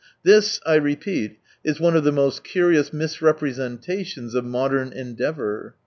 [0.23, 5.75] This, I repeat, is one of the most curious misrepresentations of modern endeavour.